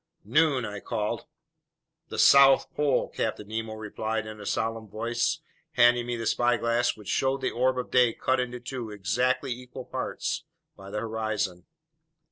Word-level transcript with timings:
"Noon!" 0.25 0.65
I 0.65 0.79
called. 0.79 1.27
"The 2.09 2.17
South 2.17 2.73
Pole!" 2.73 3.09
Captain 3.09 3.47
Nemo 3.47 3.75
replied 3.75 4.25
in 4.25 4.39
a 4.41 4.47
solemn 4.47 4.87
voice, 4.89 5.41
handing 5.73 6.07
me 6.07 6.15
the 6.15 6.25
spyglass, 6.25 6.97
which 6.97 7.07
showed 7.07 7.41
the 7.41 7.51
orb 7.51 7.77
of 7.77 7.91
day 7.91 8.11
cut 8.13 8.39
into 8.39 8.59
two 8.59 8.89
exactly 8.89 9.53
equal 9.53 9.85
parts 9.85 10.43
by 10.75 10.89
the 10.89 11.01
horizon. 11.01 11.67